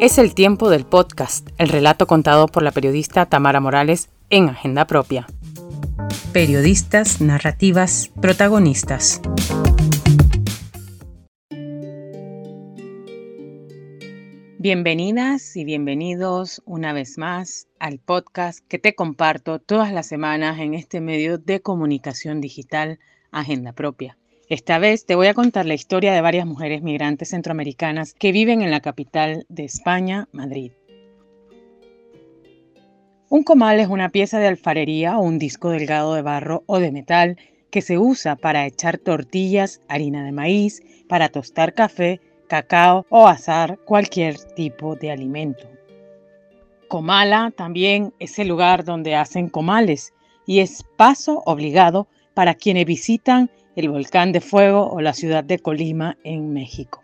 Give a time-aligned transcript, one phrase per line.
[0.00, 4.86] Es el tiempo del podcast, el relato contado por la periodista Tamara Morales en Agenda
[4.86, 5.26] Propia.
[6.32, 9.20] Periodistas, narrativas, protagonistas.
[14.58, 20.72] Bienvenidas y bienvenidos una vez más al podcast que te comparto todas las semanas en
[20.72, 22.98] este medio de comunicación digital
[23.30, 24.16] Agenda Propia.
[24.48, 28.62] Esta vez te voy a contar la historia de varias mujeres migrantes centroamericanas que viven
[28.62, 30.70] en la capital de España, Madrid.
[33.28, 36.92] Un comal es una pieza de alfarería o un disco delgado de barro o de
[36.92, 37.36] metal
[37.70, 43.80] que se usa para echar tortillas, harina de maíz, para tostar café, cacao o asar
[43.84, 45.68] cualquier tipo de alimento.
[46.86, 50.14] Comala también es el lugar donde hacen comales
[50.46, 55.58] y es paso obligado para quienes visitan el volcán de fuego o la ciudad de
[55.58, 57.02] Colima en México.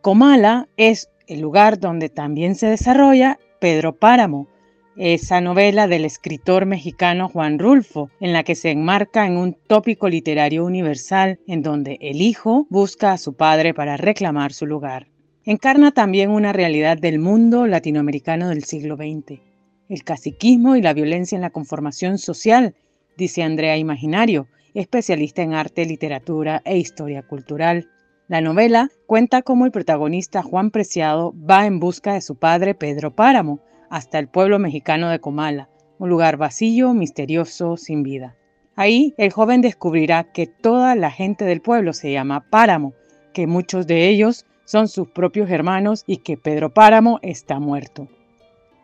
[0.00, 4.48] Comala es el lugar donde también se desarrolla Pedro Páramo,
[4.96, 10.08] esa novela del escritor mexicano Juan Rulfo, en la que se enmarca en un tópico
[10.08, 15.08] literario universal en donde el hijo busca a su padre para reclamar su lugar.
[15.44, 19.40] Encarna también una realidad del mundo latinoamericano del siglo XX,
[19.88, 22.74] el caciquismo y la violencia en la conformación social,
[23.16, 27.88] dice Andrea Imaginario, especialista en arte, literatura e historia cultural.
[28.28, 33.14] La novela cuenta cómo el protagonista Juan Preciado va en busca de su padre Pedro
[33.14, 38.34] Páramo hasta el pueblo mexicano de Comala, un lugar vacío, misterioso, sin vida.
[38.76, 42.92] Ahí el joven descubrirá que toda la gente del pueblo se llama Páramo,
[43.32, 48.08] que muchos de ellos son sus propios hermanos y que Pedro Páramo está muerto.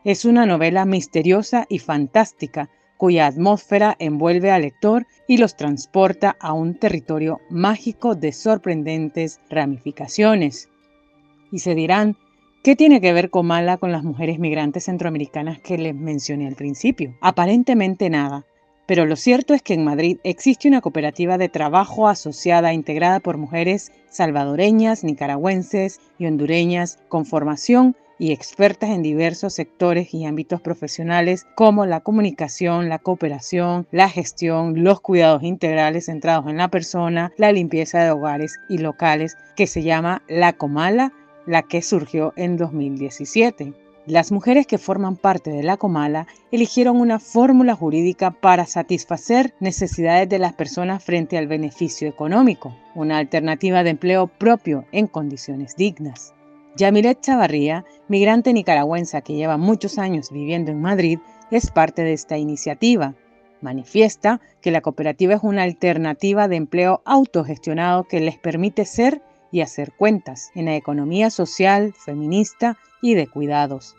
[0.04, 6.52] Es una novela misteriosa y fantástica cuya atmósfera envuelve al lector y los transporta a
[6.52, 10.68] un territorio mágico de sorprendentes ramificaciones.
[11.50, 12.18] Y se dirán,
[12.62, 17.16] ¿qué tiene que ver Comala con las mujeres migrantes centroamericanas que les mencioné al principio?
[17.22, 18.44] Aparentemente nada.
[18.84, 23.38] Pero lo cierto es que en Madrid existe una cooperativa de trabajo asociada integrada por
[23.38, 31.46] mujeres salvadoreñas, nicaragüenses y hondureñas con formación y expertas en diversos sectores y ámbitos profesionales
[31.56, 37.50] como la comunicación, la cooperación, la gestión, los cuidados integrales centrados en la persona, la
[37.50, 41.14] limpieza de hogares y locales, que se llama La Comala,
[41.46, 43.72] la que surgió en 2017.
[44.06, 50.28] Las mujeres que forman parte de la Comala eligieron una fórmula jurídica para satisfacer necesidades
[50.28, 56.34] de las personas frente al beneficio económico, una alternativa de empleo propio en condiciones dignas.
[56.76, 61.18] Yamilet Chavarría, migrante nicaragüense que lleva muchos años viviendo en Madrid,
[61.50, 63.14] es parte de esta iniciativa.
[63.60, 69.20] Manifiesta que la cooperativa es una alternativa de empleo autogestionado que les permite ser
[69.52, 73.96] y hacer cuentas en la economía social, feminista y de cuidados.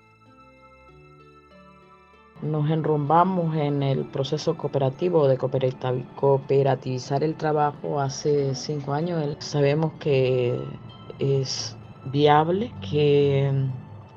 [2.42, 9.36] Nos enrumbamos en el proceso cooperativo de cooperativizar el trabajo hace cinco años.
[9.38, 10.60] Sabemos que
[11.20, 13.52] es viable, que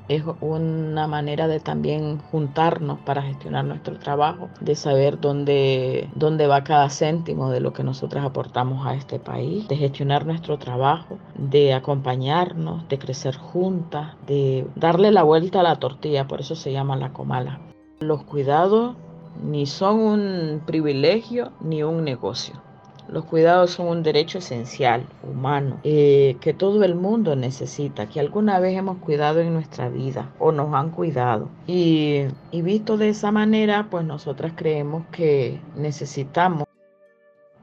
[0.07, 6.63] es una manera de también juntarnos para gestionar nuestro trabajo, de saber dónde, dónde va
[6.63, 11.73] cada céntimo de lo que nosotros aportamos a este país, de gestionar nuestro trabajo, de
[11.73, 16.95] acompañarnos, de crecer juntas, de darle la vuelta a la tortilla, por eso se llama
[16.95, 17.59] la comala.
[17.99, 18.95] Los cuidados
[19.43, 22.64] ni son un privilegio ni un negocio.
[23.07, 28.59] Los cuidados son un derecho esencial, humano, eh, que todo el mundo necesita, que alguna
[28.59, 31.49] vez hemos cuidado en nuestra vida o nos han cuidado.
[31.67, 36.65] Y, y visto de esa manera, pues nosotras creemos que necesitamos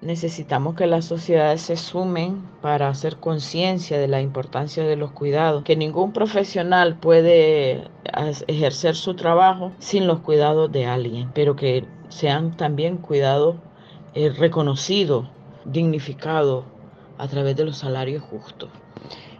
[0.03, 5.63] Necesitamos que las sociedades se sumen para hacer conciencia de la importancia de los cuidados,
[5.63, 7.85] que ningún profesional puede
[8.49, 13.59] ejercer su trabajo sin los cuidados de alguien, pero que sean también cuidados
[14.15, 15.29] eh, reconocido,
[15.65, 16.65] dignificado
[17.19, 18.71] a través de los salarios justos.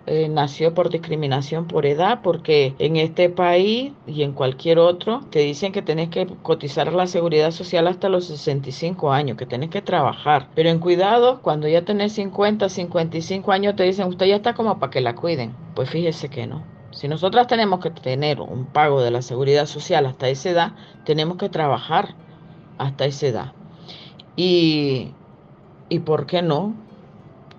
[0.05, 5.39] Eh, nació por discriminación por edad, porque en este país y en cualquier otro te
[5.41, 9.81] dicen que tenés que cotizar la seguridad social hasta los 65 años, que tenés que
[9.81, 10.49] trabajar.
[10.57, 14.79] Pero en cuidado, cuando ya tenés 50, 55 años, te dicen, usted ya está como
[14.81, 15.55] para que la cuiden.
[15.77, 16.65] Pues fíjese que no.
[16.91, 20.73] Si nosotras tenemos que tener un pago de la seguridad social hasta esa edad,
[21.05, 22.17] tenemos que trabajar
[22.77, 23.53] hasta esa edad.
[24.37, 25.13] Y,
[25.89, 26.75] y por qué no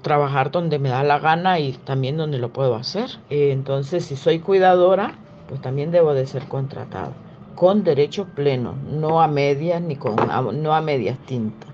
[0.02, 3.10] trabajar donde me da la gana y también donde lo puedo hacer.
[3.30, 5.16] Entonces, si soy cuidadora,
[5.48, 7.14] pues también debo de ser contratada
[7.56, 10.16] con derecho pleno, no a medias ni con
[10.62, 11.70] no a medias tintas.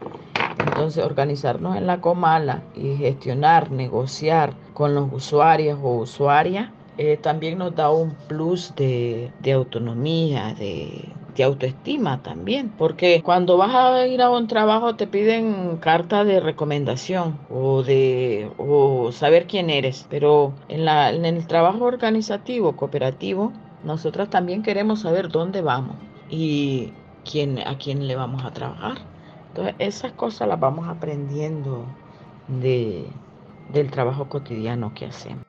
[0.60, 7.57] Entonces, organizarnos en la comala y gestionar, negociar con los usuarios o usuarias eh, también
[7.57, 11.07] nos da un plus de, autonomía, de,
[11.44, 17.40] autoestima también, porque cuando vas a ir a un trabajo te piden carta de recomendación
[17.50, 23.54] o de o saber quién eres, pero en, la, en el trabajo organizativo, cooperativo,
[23.84, 25.96] nosotros también queremos saber dónde vamos
[26.30, 26.94] y
[27.30, 28.98] quién, a quién le vamos a trabajar.
[29.50, 31.86] Entonces esas cosas las vamos aprendiendo
[32.48, 33.06] de,
[33.72, 35.46] del trabajo cotidiano que hacemos.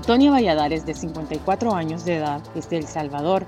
[0.00, 3.44] Antonia Valladares, de 54 años de edad, es de El Salvador.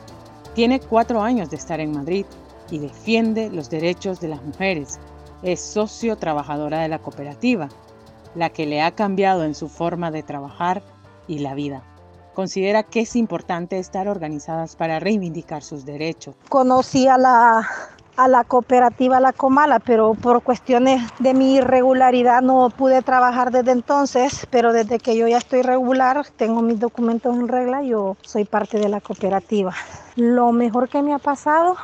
[0.55, 2.27] Tiene cuatro años de estar en Madrid
[2.71, 5.01] y defiende los derechos de las mujeres.
[5.43, 7.71] Es socio trabajadora de la cooperativa,
[8.35, 10.83] la que le ha cambiado en su forma de trabajar
[11.27, 11.85] y la vida.
[12.35, 16.35] Considera que es importante estar organizadas para reivindicar sus derechos.
[16.51, 17.67] Conocí a la
[18.17, 23.73] a la cooperativa La Comala, pero por cuestiones de mi irregularidad no pude trabajar desde
[23.73, 28.45] entonces, pero desde que yo ya estoy regular, tengo mis documentos en regla, yo soy
[28.45, 29.73] parte de la cooperativa.
[30.17, 31.77] Lo mejor que me ha pasado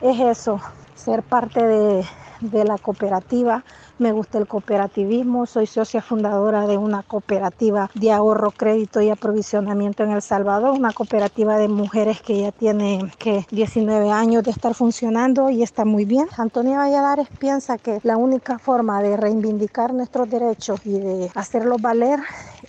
[0.00, 0.60] es eso,
[0.94, 2.04] ser parte de,
[2.40, 3.64] de la cooperativa,
[3.98, 10.04] me gusta el cooperativismo, soy socia fundadora de una cooperativa de ahorro, crédito y aprovisionamiento
[10.04, 14.74] en El Salvador, una cooperativa de mujeres que ya tiene que 19 años de estar
[14.74, 16.26] funcionando y está muy bien.
[16.36, 22.20] Antonia Valladares piensa que la única forma de reivindicar nuestros derechos y de hacerlos valer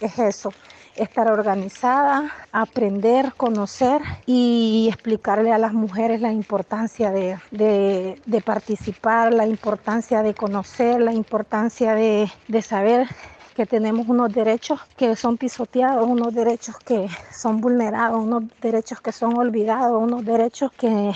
[0.01, 0.51] es eso,
[0.95, 9.45] estar organizada, aprender, conocer y explicarle a las mujeres la importancia de, de, participar, la
[9.45, 13.07] importancia de conocer, la importancia de, de saber
[13.55, 19.11] que tenemos unos derechos que son pisoteados, unos derechos que son vulnerados, unos derechos que
[19.11, 21.13] son olvidados, unos derechos que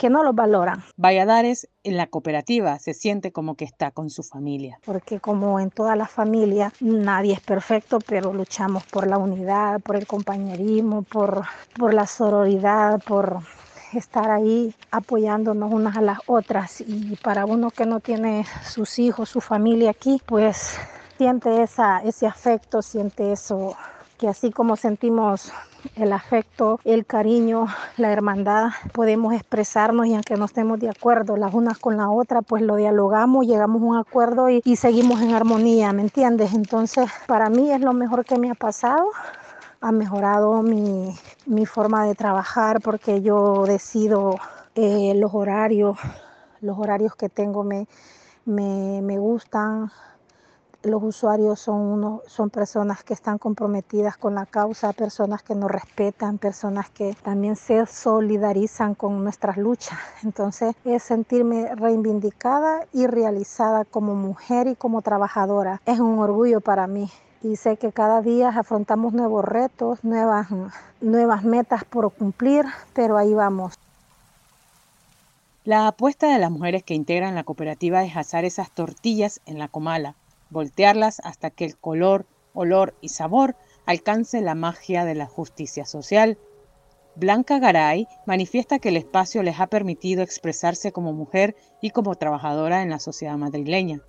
[0.00, 0.82] que no los valoran.
[0.96, 4.78] Valladares en la cooperativa se siente como que está con su familia.
[4.86, 9.96] Porque como en toda la familia, nadie es perfecto, pero luchamos por la unidad, por
[9.96, 11.42] el compañerismo, por,
[11.78, 13.40] por la sororidad, por
[13.92, 16.80] estar ahí apoyándonos unas a las otras.
[16.80, 20.78] Y para uno que no tiene sus hijos, su familia aquí, pues
[21.18, 23.76] siente esa, ese afecto, siente eso,
[24.20, 25.50] que así como sentimos
[25.96, 31.54] el afecto, el cariño, la hermandad, podemos expresarnos y aunque no estemos de acuerdo las
[31.54, 35.94] unas con la otra, pues lo dialogamos, llegamos a un acuerdo y, seguimos en armonía,
[35.94, 36.52] ¿me entiendes?
[36.52, 39.06] Entonces, para mí es lo mejor que me ha pasado
[39.82, 41.16] ha mejorado mi,
[41.64, 44.36] forma de trabajar porque yo decido
[44.74, 45.98] eh, los horarios,
[46.60, 47.88] los horarios que tengo me,
[48.44, 49.90] me, me gustan,
[50.82, 56.38] los usuarios son, son personas que están comprometidas con la causa, personas que nos respetan,
[56.38, 59.98] personas que también se solidarizan con nuestras luchas.
[60.22, 65.80] Entonces es sentirme reivindicada y realizada como mujer y como trabajadora.
[65.84, 67.10] Es un orgullo para mí
[67.42, 70.48] y sé que cada día afrontamos nuevos retos, nuevas,
[71.00, 73.74] nuevas metas por cumplir, pero ahí vamos.
[75.64, 79.68] La apuesta de las mujeres que integran la cooperativa es asar esas tortillas en la
[79.68, 80.14] comala,
[80.50, 86.38] voltearlas hasta que el color, olor y sabor alcance la magia de la justicia social.
[87.16, 92.82] Blanca Garay manifiesta que el espacio les ha permitido expresarse como mujer y como trabajadora
[92.82, 94.02] en la sociedad madrileña.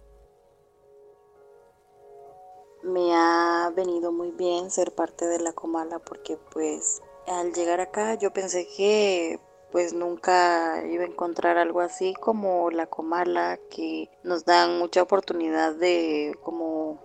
[2.83, 8.15] Me ha venido muy bien ser parte de la Comala porque pues al llegar acá
[8.15, 9.39] yo pensé que
[9.71, 15.73] pues nunca iba a encontrar algo así como la Comala que nos dan mucha oportunidad
[15.75, 16.99] de como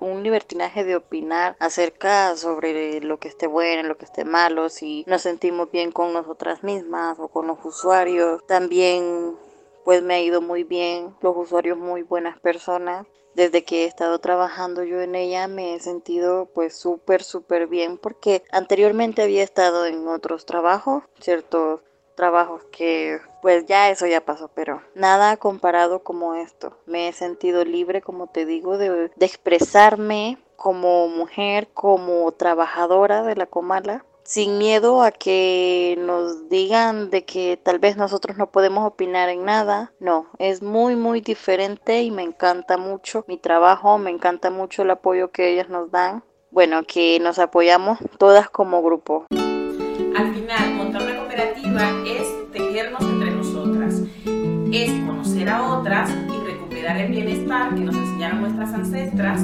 [0.00, 5.04] un libertinaje de opinar acerca sobre lo que esté bueno, lo que esté malo, si
[5.06, 8.44] nos sentimos bien con nosotras mismas o con los usuarios.
[8.46, 9.36] También
[9.84, 13.06] pues me ha ido muy bien, los usuarios muy buenas personas.
[13.34, 17.96] Desde que he estado trabajando yo en ella me he sentido pues súper, súper bien
[17.96, 21.82] porque anteriormente había estado en otros trabajos, ciertos
[22.18, 26.76] trabajos que pues ya eso ya pasó, pero nada comparado como esto.
[26.84, 33.36] Me he sentido libre, como te digo, de, de expresarme como mujer, como trabajadora de
[33.36, 38.84] la Comala, sin miedo a que nos digan de que tal vez nosotros no podemos
[38.84, 39.92] opinar en nada.
[40.00, 44.90] No, es muy muy diferente y me encanta mucho mi trabajo, me encanta mucho el
[44.90, 49.26] apoyo que ellas nos dan bueno, que nos apoyamos todas como grupo.
[54.72, 59.42] Es conocer a otras y recuperar el bienestar que nos enseñaron nuestras ancestras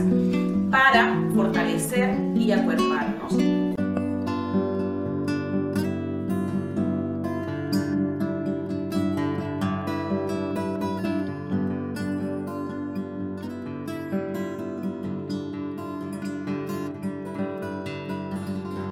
[0.70, 3.34] para fortalecer y acuerparnos.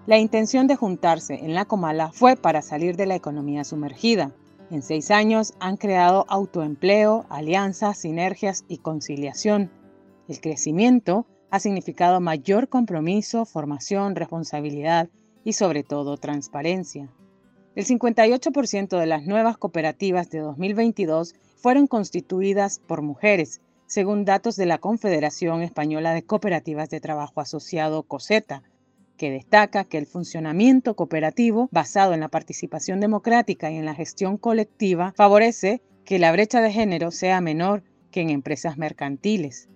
[0.07, 4.33] La intención de juntarse en la Comala fue para salir de la economía sumergida.
[4.73, 9.71] En seis años han creado autoempleo, alianzas, sinergias y conciliación.
[10.29, 15.11] El crecimiento ha significado mayor compromiso, formación, responsabilidad
[15.45, 17.12] y sobre todo transparencia.
[17.75, 24.64] El 58% de las nuevas cooperativas de 2022 fueron constituidas por mujeres, según datos de
[24.64, 28.62] la Confederación Española de Cooperativas de Trabajo Asociado COSETA,
[29.23, 34.37] que destaca que el funcionamiento cooperativo basado en la participación democrática y en la gestión
[34.37, 39.69] colectiva favorece que la brecha de género sea menor que en empresas mercantiles.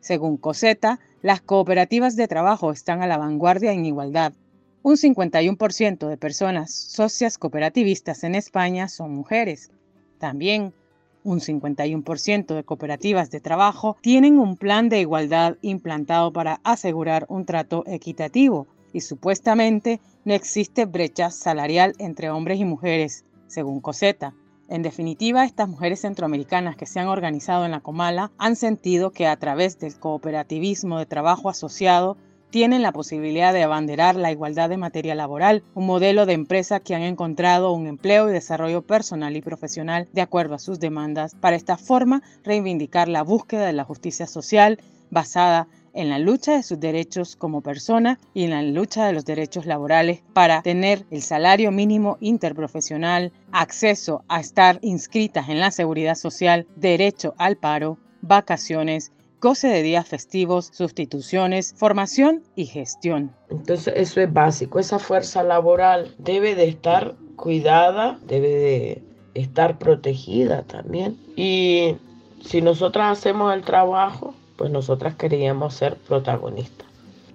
[0.00, 4.34] Según COSETA, las cooperativas de trabajo están a la vanguardia en igualdad.
[4.82, 9.70] Un 51% de personas socias cooperativistas en España son mujeres.
[10.18, 10.74] También
[11.22, 17.46] un 51% de cooperativas de trabajo tienen un plan de igualdad implantado para asegurar un
[17.46, 24.32] trato equitativo y supuestamente no existe brecha salarial entre hombres y mujeres, según Coseta.
[24.68, 29.26] En definitiva, estas mujeres centroamericanas que se han organizado en la Comala han sentido que
[29.26, 32.16] a través del cooperativismo de trabajo asociado
[32.48, 36.94] tienen la posibilidad de abanderar la igualdad de materia laboral, un modelo de empresa que
[36.94, 41.56] han encontrado un empleo y desarrollo personal y profesional de acuerdo a sus demandas, para
[41.56, 44.78] esta forma reivindicar la búsqueda de la justicia social
[45.10, 49.24] basada en la lucha de sus derechos como persona y en la lucha de los
[49.24, 56.16] derechos laborales para tener el salario mínimo interprofesional, acceso a estar inscritas en la seguridad
[56.16, 63.32] social, derecho al paro, vacaciones, goce de días festivos, sustituciones, formación y gestión.
[63.50, 69.02] Entonces eso es básico, esa fuerza laboral debe de estar cuidada, debe de
[69.34, 71.18] estar protegida también.
[71.36, 71.96] Y
[72.42, 76.88] si nosotras hacemos el trabajo, pues nosotras queríamos ser protagonistas.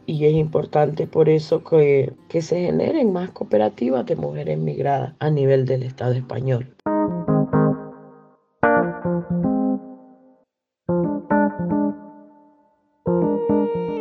[0.06, 5.30] Y es importante por eso que, que se generen más cooperativas de mujeres migradas a
[5.30, 6.76] nivel del Estado español.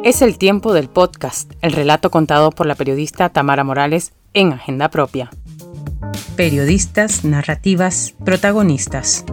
[0.08, 4.88] Es el tiempo del podcast, el relato contado por la periodista Tamara Morales en Agenda
[4.88, 5.28] Propia.
[6.34, 9.26] Periodistas, narrativas, protagonistas.